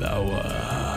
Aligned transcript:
Lawa. 0.00 0.95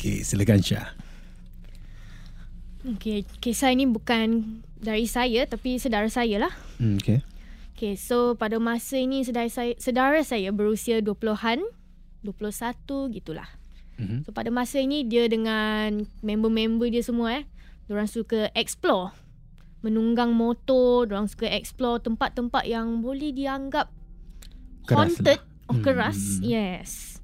Okey, 0.00 0.24
silakan 0.24 0.64
Syah. 0.64 0.96
Okay, 2.96 3.28
kisah 3.44 3.68
ini 3.68 3.84
bukan 3.84 4.56
dari 4.80 5.04
saya 5.04 5.44
tapi 5.44 5.76
saudara 5.76 6.08
saya 6.08 6.40
lah. 6.40 6.52
Hmm, 6.80 6.96
okey. 6.96 7.20
Okay, 7.76 7.92
so 8.00 8.32
pada 8.32 8.56
masa 8.56 8.96
ini 8.96 9.20
saudara 9.20 9.44
saya, 9.52 9.76
saudara 9.76 10.24
saya 10.24 10.56
berusia 10.56 11.04
20-an, 11.04 11.60
21 12.24 13.12
gitulah. 13.12 13.44
Mhm. 14.00 14.24
So 14.24 14.32
pada 14.32 14.48
masa 14.48 14.80
ini 14.80 15.04
dia 15.04 15.28
dengan 15.28 16.08
member-member 16.24 16.88
dia 16.88 17.04
semua 17.04 17.36
eh, 17.36 17.44
orang 17.92 18.08
suka 18.08 18.48
explore. 18.56 19.12
Menunggang 19.84 20.32
motor, 20.32 21.04
orang 21.04 21.28
suka 21.28 21.44
explore 21.44 22.00
tempat-tempat 22.00 22.64
yang 22.64 23.04
boleh 23.04 23.36
dianggap 23.36 23.92
Keras 24.88 25.20
haunted. 25.20 25.36
lah. 25.36 25.68
Oh, 25.68 25.76
Hmm. 25.76 25.84
keras. 25.84 26.40
Yes. 26.40 27.19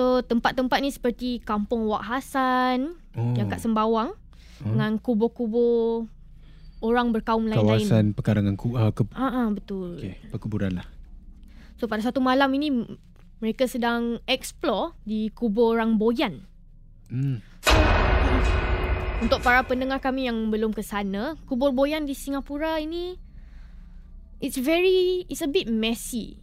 So 0.00 0.24
tempat-tempat 0.24 0.80
ni 0.80 0.88
seperti 0.88 1.44
Kampung 1.44 1.84
Wak 1.84 2.00
Hassan 2.00 2.96
Oh, 3.12 3.36
yang 3.36 3.52
kat 3.52 3.60
Sembawang 3.60 4.16
Oh. 4.64 4.72
dengan 4.72 4.96
kubur-kubur 4.96 6.08
orang 6.80 7.12
berkaum 7.12 7.44
lain-lain. 7.44 7.84
kawasan 7.84 8.04
pekarangan 8.16 8.56
ku, 8.56 8.72
uh, 8.72 8.88
ke, 8.96 9.04
Ha 9.12 9.28
ah 9.44 9.48
betul. 9.52 10.00
okay, 10.00 10.16
perkuburan 10.32 10.80
lah. 10.80 10.88
So 11.76 11.84
pada 11.84 12.00
satu 12.00 12.24
malam 12.24 12.48
ini 12.56 12.96
mereka 13.40 13.68
sedang 13.68 14.24
explore 14.24 14.96
di 15.04 15.28
kubur 15.28 15.76
orang 15.76 16.00
Boyan. 16.00 16.48
Hmm. 17.12 17.44
Untuk 19.20 19.44
para 19.44 19.60
pendengar 19.68 20.00
kami 20.00 20.32
yang 20.32 20.48
belum 20.48 20.72
ke 20.72 20.80
sana, 20.80 21.36
kubur 21.44 21.76
Boyan 21.76 22.08
di 22.08 22.16
Singapura 22.16 22.80
ini 22.80 23.20
it's 24.40 24.56
very 24.56 25.28
it's 25.28 25.44
a 25.44 25.48
bit 25.48 25.68
messy. 25.68 26.40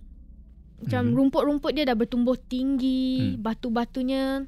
Macam 0.78 1.10
Mhm. 1.10 1.14
rumput-rumput 1.18 1.72
dia 1.74 1.90
dah 1.90 1.98
bertumbuh 1.98 2.38
tinggi, 2.38 3.34
Hmm. 3.34 3.42
batu-batunya 3.42 4.46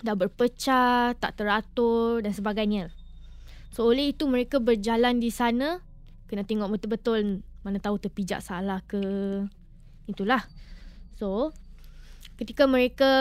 dah 0.00 0.14
berpecah, 0.16 1.12
tak 1.18 1.32
teratur 1.36 2.22
dan 2.22 2.32
sebagainya. 2.32 2.94
So 3.74 3.90
oleh 3.90 4.14
itu 4.14 4.26
mereka 4.26 4.58
berjalan 4.62 5.18
di 5.18 5.30
sana 5.30 5.82
kena 6.30 6.46
tengok 6.46 6.70
betul-betul 6.70 7.42
mana 7.66 7.78
tahu 7.82 7.98
terpijak 7.98 8.40
salah 8.40 8.80
ke 8.86 9.02
itulah. 10.06 10.46
So 11.18 11.52
ketika 12.38 12.64
mereka 12.64 13.12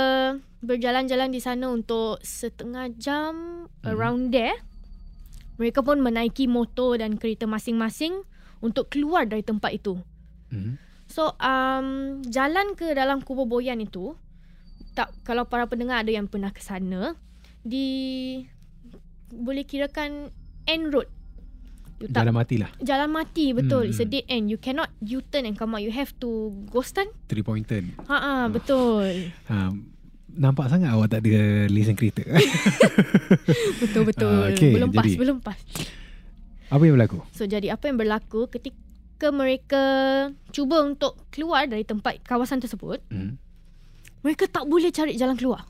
berjalan-jalan 0.63 1.33
di 1.33 1.41
sana 1.43 1.67
untuk 1.67 2.21
setengah 2.23 2.93
jam 2.95 3.65
Mhm. 3.83 3.89
around 3.89 4.23
there 4.31 4.55
mereka 5.59 5.83
pun 5.83 5.99
menaiki 5.99 6.47
motor 6.47 6.95
dan 6.95 7.19
kereta 7.19 7.43
masing-masing 7.43 8.23
untuk 8.63 8.87
keluar 8.87 9.27
dari 9.27 9.43
tempat 9.43 9.75
itu. 9.75 9.99
Hmm. 10.53 10.79
So 11.09 11.33
um, 11.41 12.21
jalan 12.29 12.77
ke 12.77 12.93
dalam 12.93 13.25
kubur 13.25 13.49
Boyan 13.49 13.81
itu 13.81 14.13
tak 14.93 15.09
kalau 15.25 15.49
para 15.49 15.65
pendengar 15.65 16.05
ada 16.05 16.13
yang 16.13 16.29
pernah 16.29 16.53
ke 16.53 16.61
sana 16.61 17.17
di 17.65 17.87
boleh 19.33 19.65
kirakan 19.65 20.29
end 20.69 20.85
road. 20.93 21.09
You 21.99 22.07
tak, 22.07 22.23
Jalan 22.23 22.31
matilah. 22.31 22.71
jalan 22.79 23.09
mati 23.11 23.51
betul. 23.51 23.83
Hmm, 23.83 23.91
It's 23.91 23.99
a 23.99 24.07
hmm. 24.07 24.13
dead 24.15 24.25
end. 24.31 24.45
You 24.47 24.55
cannot 24.55 24.87
U-turn 25.03 25.43
and 25.43 25.59
come 25.59 25.75
out. 25.75 25.83
You 25.83 25.91
have 25.91 26.15
to 26.23 26.55
ghost 26.71 26.95
turn. 26.95 27.11
Three 27.27 27.43
point 27.43 27.67
turn. 27.67 27.91
Ha 28.07 28.15
ah 28.15 28.45
betul. 28.47 29.35
Ha, 29.51 29.75
nampak 30.31 30.71
sangat 30.71 30.95
awak 30.95 31.11
tak 31.11 31.27
ada 31.27 31.67
lesen 31.67 31.99
kereta. 31.99 32.23
Betul 33.83 34.03
betul. 34.07 34.31
Ah, 34.31 34.53
okey, 34.55 34.71
belum 34.79 34.89
pas, 34.95 35.11
belum 35.11 35.37
pas. 35.43 35.59
Apa 36.71 36.81
yang 36.87 36.95
berlaku? 36.95 37.19
So 37.35 37.43
jadi 37.43 37.73
apa 37.75 37.91
yang 37.91 37.97
berlaku 37.99 38.47
ketika 38.47 38.77
mereka 39.27 39.83
cuba 40.49 40.79
untuk 40.81 41.19
keluar 41.27 41.67
dari 41.67 41.83
tempat 41.83 42.23
kawasan 42.23 42.57
tersebut, 42.57 43.03
Hmm. 43.05 43.35
mereka 44.21 44.47
tak 44.47 44.63
boleh 44.63 44.87
cari 44.89 45.13
jalan 45.13 45.35
keluar. 45.35 45.67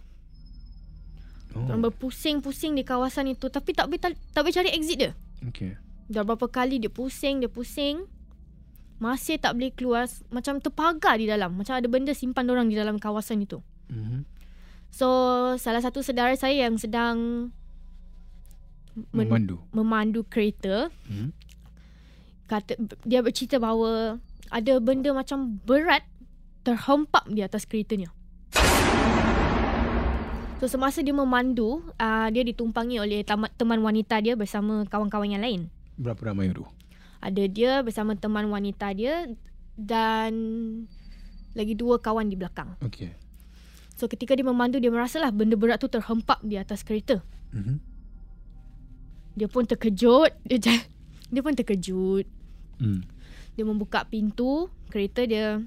Oh, 1.50 1.66
Orang 1.66 1.82
berpusing-pusing 1.84 2.78
di 2.78 2.84
kawasan 2.84 3.26
itu 3.28 3.50
tapi 3.50 3.74
tak 3.74 3.90
boleh 3.90 3.98
tak, 4.00 4.14
tak 4.30 4.46
boleh 4.46 4.54
cari 4.54 4.70
exit 4.70 4.98
dia. 5.00 5.12
okay. 5.42 5.74
Dah 6.06 6.22
berapa 6.22 6.46
kali 6.46 6.78
dia 6.78 6.90
pusing, 6.90 7.40
dia 7.40 7.50
pusing. 7.50 8.06
Masih 8.98 9.38
tak 9.38 9.56
boleh 9.56 9.72
keluar 9.72 10.04
macam 10.28 10.58
terpagar 10.58 11.16
di 11.16 11.26
dalam. 11.26 11.54
Macam 11.54 11.72
ada 11.72 11.86
benda 11.86 12.12
simpan 12.12 12.46
orang 12.46 12.66
di 12.66 12.76
dalam 12.76 12.98
kawasan 12.98 13.42
itu. 13.42 13.62
Hmm. 13.88 14.26
So 14.90 15.08
salah 15.56 15.80
satu 15.80 16.02
saudara 16.02 16.34
saya 16.34 16.66
yang 16.66 16.76
sedang 16.76 17.50
men- 19.10 19.30
Memandu. 19.30 19.58
memandu 19.72 20.22
kereta 20.24 20.90
Hmm. 21.06 21.30
Kata 22.50 22.74
dia 23.06 23.22
bercerita 23.22 23.62
bahawa 23.62 24.18
ada 24.50 24.74
benda 24.82 25.14
macam 25.14 25.62
berat 25.64 26.02
terhempap 26.66 27.30
di 27.30 27.46
atas 27.46 27.70
keretanya. 27.70 28.10
So 30.60 30.68
semasa 30.68 31.00
dia 31.00 31.16
memandu, 31.16 31.88
uh, 31.96 32.28
dia 32.28 32.44
ditumpangi 32.44 33.00
oleh 33.00 33.24
tam- 33.24 33.48
teman 33.56 33.80
wanita 33.80 34.20
dia 34.20 34.36
bersama 34.36 34.84
kawan-kawan 34.92 35.32
yang 35.32 35.44
lain. 35.46 35.72
Berapa 35.96 36.36
ramai 36.36 36.52
tu? 36.52 36.68
Ada 37.24 37.48
dia 37.48 37.80
bersama 37.80 38.20
teman 38.20 38.52
wanita 38.52 38.92
dia 38.92 39.32
dan 39.80 40.32
lagi 41.56 41.80
dua 41.80 42.04
kawan 42.04 42.28
di 42.28 42.36
belakang. 42.36 42.76
Okay. 42.84 43.16
So 43.96 44.12
ketika 44.12 44.36
dia 44.36 44.44
memandu 44.44 44.84
dia 44.84 44.92
merasalah 44.92 45.32
benda 45.32 45.56
berat 45.56 45.80
tu 45.80 45.88
terhempap 45.88 46.44
di 46.44 46.60
atas 46.60 46.84
kereta. 46.84 47.24
Mhm. 47.56 47.80
Dia 49.40 49.48
pun 49.48 49.64
terkejut. 49.64 50.36
Dia 50.44 50.60
dia 51.32 51.40
pun 51.40 51.56
terkejut. 51.56 52.28
Hmm. 52.80 53.04
Dia 53.54 53.64
membuka 53.68 54.08
pintu 54.08 54.72
kereta 54.90 55.28
dia 55.28 55.62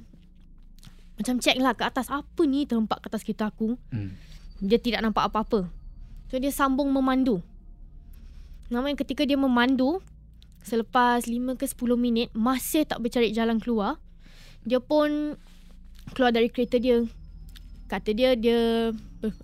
macam 1.20 1.38
check 1.38 1.60
lah 1.60 1.76
ke 1.76 1.84
atas 1.86 2.10
apa 2.10 2.42
ni 2.48 2.64
terhempak 2.66 3.04
ke 3.04 3.06
atas 3.12 3.22
kereta 3.22 3.52
aku. 3.52 3.78
Hmm. 3.92 4.16
Dia 4.58 4.80
tidak 4.80 5.04
nampak 5.04 5.30
apa-apa. 5.30 5.68
So 6.32 6.40
dia 6.40 6.50
sambung 6.50 6.88
memandu. 6.90 7.44
Namanya 8.72 9.04
ketika 9.04 9.28
dia 9.28 9.36
memandu 9.36 10.00
selepas 10.64 11.28
5 11.28 11.60
ke 11.60 11.68
10 11.68 11.76
minit 12.00 12.28
masih 12.32 12.88
tak 12.88 13.04
bercari 13.04 13.34
jalan 13.34 13.60
keluar, 13.60 14.00
dia 14.64 14.80
pun 14.80 15.36
keluar 16.16 16.32
dari 16.32 16.48
kereta 16.48 16.80
dia. 16.80 17.04
Kata 17.90 18.16
dia 18.16 18.32
dia 18.32 18.90
eh, 18.96 19.34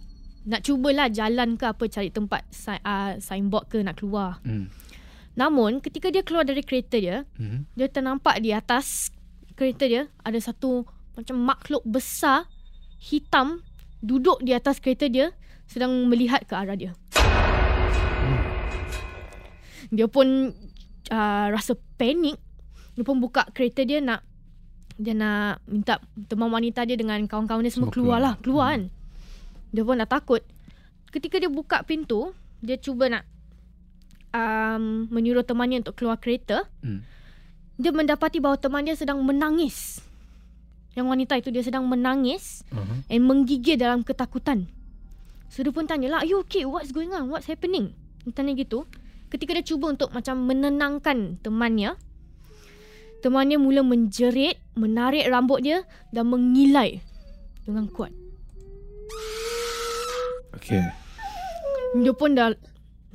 nak 0.49 0.65
cubalah 0.65 1.13
jalan 1.13 1.61
ke 1.61 1.65
apa 1.69 1.85
cari 1.93 2.09
tempat 2.09 2.49
uh, 2.81 3.21
signboard 3.21 3.69
ke 3.69 3.79
nak 3.85 4.01
keluar. 4.01 4.41
Hmm. 4.49 4.73
Namun 5.39 5.79
ketika 5.79 6.11
dia 6.11 6.21
keluar 6.21 6.43
dari 6.43 6.61
kereta 6.61 6.99
dia, 6.99 7.23
Mhm. 7.39 7.71
dia 7.73 7.87
ternampak 7.87 8.43
di 8.43 8.51
atas 8.51 9.15
kereta 9.55 9.87
dia 9.87 10.11
ada 10.21 10.35
satu 10.37 10.83
macam 11.15 11.39
makhluk 11.39 11.83
besar 11.85 12.51
hitam 12.99 13.63
duduk 14.01 14.39
di 14.41 14.51
atas 14.51 14.79
kereta 14.79 15.07
dia 15.07 15.31
sedang 15.65 16.11
melihat 16.11 16.43
ke 16.43 16.55
arah 16.55 16.75
dia. 16.75 16.93
Dia 19.89 20.07
pun 20.07 20.53
uh, 21.09 21.47
rasa 21.49 21.79
panik. 21.97 22.37
Dia 22.93 23.07
pun 23.07 23.23
buka 23.23 23.47
kereta 23.49 23.87
dia 23.87 24.03
nak 24.03 24.27
dia 24.99 25.15
nak 25.15 25.63
minta 25.65 26.03
teman 26.27 26.51
wanita 26.51 26.83
dia 26.83 26.99
dengan 26.99 27.23
kawan-kawan 27.25 27.63
dia 27.63 27.71
semua, 27.71 27.87
Semua 27.87 27.95
keluar 27.95 28.19
keluar. 28.19 28.35
keluar 28.43 28.67
kan. 28.69 28.83
Dia 29.71 29.83
pun 29.87 29.95
dah 29.97 30.11
takut. 30.11 30.43
Ketika 31.09 31.39
dia 31.39 31.49
buka 31.49 31.87
pintu, 31.87 32.35
dia 32.59 32.75
cuba 32.77 33.07
nak 33.09 33.23
um, 34.39 35.11
menyuruh 35.11 35.43
temannya 35.43 35.83
untuk 35.83 35.99
keluar 35.99 36.19
kereta 36.23 36.71
Hmm. 36.83 37.03
dia 37.79 37.91
mendapati 37.91 38.39
bahawa 38.39 38.59
teman 38.59 38.87
dia 38.87 38.95
sedang 38.95 39.19
menangis. 39.23 40.03
Yang 40.95 41.07
wanita 41.15 41.35
itu 41.39 41.49
dia 41.55 41.63
sedang 41.63 41.87
menangis 41.87 42.67
Aha. 42.75 43.07
and 43.07 43.23
menggigil 43.23 43.79
dalam 43.79 44.03
ketakutan. 44.03 44.67
So 45.47 45.63
dia 45.63 45.71
pun 45.71 45.87
tanya 45.87 46.11
lah, 46.11 46.27
are 46.27 46.29
you 46.29 46.43
okay? 46.43 46.67
What's 46.67 46.91
going 46.91 47.15
on? 47.15 47.31
What's 47.31 47.47
happening? 47.47 47.95
Dia 48.27 48.35
tanya 48.35 48.59
gitu. 48.59 48.83
Ketika 49.31 49.55
dia 49.55 49.63
cuba 49.63 49.95
untuk 49.95 50.11
macam 50.11 50.43
menenangkan 50.43 51.39
temannya, 51.39 51.95
temannya 53.23 53.63
mula 53.63 53.87
menjerit, 53.87 54.59
menarik 54.75 55.29
rambut 55.31 55.63
dia 55.63 55.87
dan 56.11 56.27
mengilai 56.33 56.99
dengan 57.63 57.87
kuat. 57.93 58.11
Okay. 60.59 60.83
Dia 61.95 62.13
pun 62.17 62.35
dah 62.35 62.53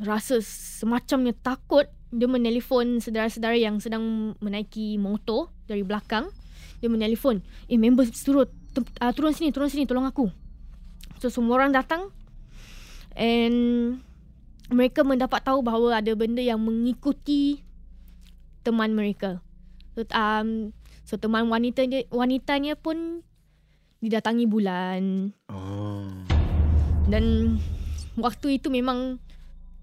rasa 0.01 0.41
semacamnya 0.41 1.35
takut. 1.37 1.85
Dia 2.13 2.29
menelpon 2.29 3.01
saudara-saudara 3.01 3.57
yang 3.57 3.81
sedang 3.81 4.37
menaiki 4.37 5.01
motor 5.01 5.49
dari 5.65 5.81
belakang. 5.81 6.29
Dia 6.77 6.91
menelpon, 6.91 7.41
eh 7.71 7.79
member 7.79 8.05
turun, 8.11 8.45
tu- 8.75 8.85
uh, 9.01 9.13
turun 9.15 9.33
sini, 9.33 9.49
turun 9.49 9.71
sini, 9.71 9.89
tolong 9.89 10.05
aku. 10.05 10.29
So 11.17 11.31
semua 11.31 11.57
orang 11.57 11.71
datang 11.71 12.11
and 13.15 13.97
mereka 14.69 15.05
mendapat 15.05 15.41
tahu 15.45 15.61
bahawa 15.63 16.01
ada 16.01 16.11
benda 16.17 16.41
yang 16.41 16.59
mengikuti 16.59 17.61
teman 18.63 18.95
mereka. 18.95 19.39
So, 19.93 20.07
um, 20.11 20.73
so 21.05 21.19
teman 21.19 21.47
wanita 21.47 21.85
dia, 21.85 22.07
wanitanya 22.09 22.73
pun 22.79 23.21
didatangi 24.03 24.49
bulan. 24.49 25.31
Oh. 25.47 26.09
Dan 27.07 27.55
waktu 28.17 28.57
itu 28.59 28.67
memang 28.73 29.21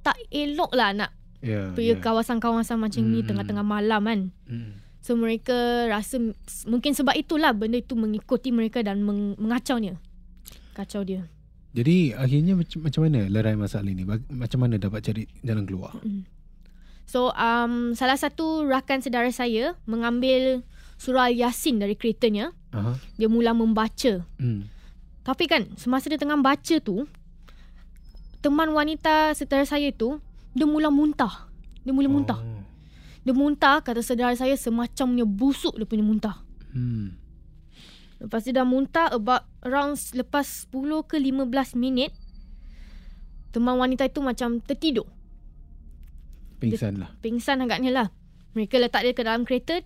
tak 0.01 0.17
elok 0.29 0.73
lah 0.73 0.91
nak 0.93 1.11
Ya. 1.41 1.73
pergi 1.73 1.97
ya. 1.97 2.01
kawasan-kawasan 2.01 2.77
macam 2.77 3.01
ni 3.03 3.25
Hmm. 3.25 3.29
tengah-tengah 3.33 3.65
malam 3.65 4.01
kan. 4.05 4.21
Hmm. 4.45 4.77
So 5.01 5.17
mereka 5.17 5.89
rasa 5.89 6.21
mungkin 6.65 6.93
sebab 6.93 7.17
itulah 7.17 7.57
benda 7.57 7.81
itu 7.81 7.97
mengikuti 7.97 8.53
mereka 8.53 8.85
dan 8.85 9.01
meng, 9.01 9.33
mengacaunya. 9.41 9.97
Kacau 10.77 11.01
dia. 11.01 11.25
Jadi 11.73 12.13
akhirnya 12.13 12.53
macam, 12.53 12.85
macam 12.85 13.01
mana 13.07 13.25
lerai 13.25 13.57
masalah 13.57 13.89
ini? 13.89 14.05
Macam 14.29 14.59
mana 14.61 14.77
dapat 14.77 15.01
cari 15.01 15.25
jalan 15.41 15.65
keluar? 15.65 15.97
So 17.09 17.33
um, 17.33 17.97
salah 17.97 18.15
satu 18.15 18.69
rakan 18.69 19.01
saudara 19.01 19.31
saya 19.31 19.75
mengambil 19.83 20.63
surah 20.95 21.33
Yasin 21.33 21.81
dari 21.81 21.97
keretanya. 21.97 22.53
Aha. 22.71 23.01
Dia 23.17 23.27
mula 23.27 23.51
membaca. 23.51 24.23
Hmm. 24.37 24.69
Tapi 25.25 25.45
kan 25.47 25.73
semasa 25.75 26.07
dia 26.07 26.21
tengah 26.21 26.37
baca 26.37 26.77
tu 26.79 27.09
teman 28.41 28.73
wanita 28.73 29.37
saudara 29.37 29.65
saya 29.65 29.93
tu 29.93 30.19
dia 30.57 30.67
mula 30.67 30.91
muntah. 30.91 31.49
Dia 31.85 31.93
mula 31.95 32.09
muntah. 32.11 32.41
Oh. 32.41 32.61
Dia 33.25 33.37
muntah 33.37 33.85
kata 33.85 34.01
saudara 34.01 34.33
saya 34.35 34.57
semacamnya 34.57 35.29
busuk 35.29 35.77
dia 35.77 35.87
punya 35.87 36.05
muntah. 36.05 36.41
Hmm. 36.73 37.17
Lepas 38.21 38.45
dia 38.45 38.61
dah 38.61 38.69
muntah 38.69 39.09
about 39.13 39.49
around 39.65 39.97
lepas 40.13 40.69
10 40.69 41.09
ke 41.09 41.17
15 41.17 41.77
minit 41.77 42.13
teman 43.51 43.81
wanita 43.81 44.07
itu 44.07 44.21
macam 44.21 44.61
tertidur. 44.61 45.09
Pingsan 46.61 47.01
lah. 47.01 47.11
Pingsan 47.25 47.65
agaknya 47.65 47.91
lah. 47.91 48.09
Mereka 48.53 48.77
letak 48.77 49.03
dia 49.09 49.17
ke 49.17 49.23
dalam 49.25 49.49
kereta. 49.49 49.81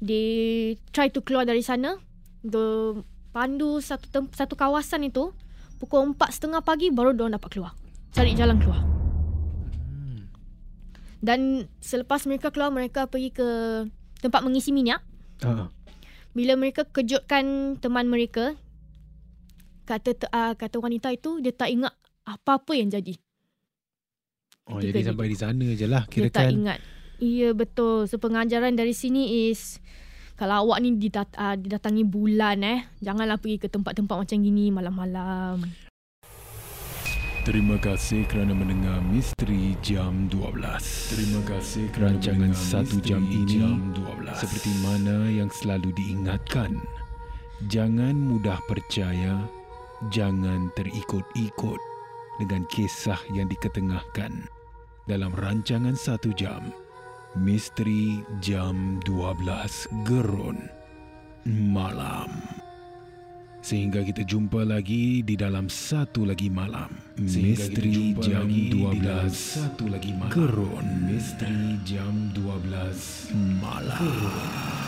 They 0.00 0.78
try 0.94 1.12
to 1.12 1.20
keluar 1.20 1.44
dari 1.44 1.60
sana. 1.60 2.00
Dia 2.40 2.96
pandu 3.30 3.78
satu 3.84 4.08
tem- 4.08 4.32
satu 4.32 4.56
kawasan 4.56 5.04
itu. 5.04 5.36
Pukul 5.78 6.14
4.30 6.18 6.58
pagi 6.66 6.86
baru 6.90 7.14
dia 7.14 7.30
dapat 7.30 7.48
keluar. 7.54 7.72
Cari 8.10 8.34
jalan 8.34 8.58
keluar. 8.58 8.82
Dan 11.18 11.66
selepas 11.82 12.26
mereka 12.30 12.54
keluar, 12.54 12.70
mereka 12.70 13.10
pergi 13.10 13.34
ke 13.34 13.48
tempat 14.22 14.40
mengisi 14.42 14.70
minyak. 14.70 15.02
Ah. 15.42 15.70
Bila 16.34 16.54
mereka 16.54 16.86
kejutkan 16.86 17.78
teman 17.82 18.06
mereka, 18.06 18.54
kata 19.86 20.14
uh, 20.30 20.54
kata 20.54 20.76
wanita 20.78 21.10
itu 21.10 21.42
dia 21.42 21.50
tak 21.50 21.74
ingat 21.74 21.94
apa-apa 22.22 22.76
yang 22.78 22.90
jadi. 22.90 23.18
Oh, 24.68 24.78
Ketika 24.78 25.00
jadi 25.00 25.06
sampai 25.10 25.26
di 25.32 25.38
sana 25.38 25.66
je 25.74 25.86
lah. 25.88 26.04
Dia 26.06 26.28
tak 26.30 26.52
Kirakan 26.52 26.52
ingat. 26.54 26.78
Ya 27.18 27.50
betul. 27.50 28.06
So 28.06 28.22
pengajaran 28.22 28.78
dari 28.78 28.94
sini 28.94 29.50
is 29.50 29.82
kalau 30.38 30.70
awak 30.70 30.78
ni 30.78 30.94
didat- 30.94 31.34
uh, 31.34 31.58
didatangi 31.58 32.06
bulan 32.06 32.62
eh, 32.62 32.86
janganlah 33.02 33.42
pergi 33.42 33.58
ke 33.58 33.66
tempat-tempat 33.66 34.14
macam 34.22 34.38
gini 34.38 34.70
malam-malam. 34.70 35.66
Terima 37.42 37.80
kasih 37.80 38.28
kerana 38.28 38.52
mendengar 38.54 39.00
Misteri 39.02 39.74
Jam 39.82 40.30
12. 40.30 40.62
Terima 41.16 41.40
kasih 41.48 41.90
kerana 41.90 42.20
Rancangan 42.20 42.38
mendengar 42.54 42.60
satu 42.70 42.96
Misteri 43.00 43.08
jam 43.08 43.22
ini 43.24 43.50
Jam 43.56 43.78
12. 43.96 44.36
seperti 44.36 44.70
mana 44.84 45.16
yang 45.26 45.50
selalu 45.50 45.90
diingatkan. 45.96 46.78
Jangan 47.66 48.14
mudah 48.14 48.60
percaya, 48.70 49.42
jangan 50.14 50.70
terikut-ikut 50.78 51.80
dengan 52.38 52.62
kisah 52.70 53.18
yang 53.34 53.50
diketengahkan 53.50 54.46
dalam 55.10 55.34
rancangan 55.34 55.96
satu 55.98 56.30
jam. 56.36 56.70
Misteri 57.38 58.18
Jam 58.42 58.98
12 59.06 59.86
Gerun 60.02 60.58
Malam. 61.46 62.34
Sehingga 63.62 64.02
kita 64.02 64.26
jumpa 64.26 64.66
lagi 64.66 65.22
di 65.22 65.38
dalam 65.38 65.70
satu 65.70 66.26
lagi 66.26 66.50
malam. 66.50 66.90
Sehingga 67.14 67.62
Misteri 67.70 68.18
Jam 68.18 68.42
lagi 68.42 68.62
di 68.74 68.80
12 68.82 69.06
dalam 69.06 69.30
satu 69.30 69.84
lagi 69.86 70.10
malam. 70.18 70.34
Gerun 70.34 70.86
Misteri 71.06 71.78
Jam 71.86 72.34
12 72.34 73.30
Malam. 73.62 74.02
Malam. 74.02 74.87